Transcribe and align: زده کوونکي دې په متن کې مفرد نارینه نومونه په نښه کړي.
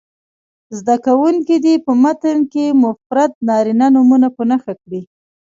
زده 0.77 0.95
کوونکي 1.05 1.55
دې 1.65 1.75
په 1.85 1.91
متن 2.03 2.37
کې 2.51 2.65
مفرد 2.83 3.31
نارینه 3.47 3.87
نومونه 3.95 4.27
په 4.35 4.41
نښه 4.49 4.73
کړي. 4.81 5.01